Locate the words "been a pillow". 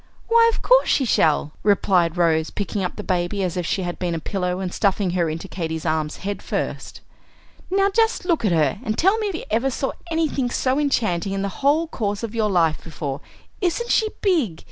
3.99-4.59